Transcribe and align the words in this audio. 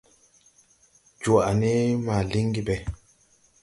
Jwaʼ 1.21 1.47
ne 1.59 1.71
ma 2.05 2.15
liŋgi 2.31 2.61
ɓɛ. 2.67 2.75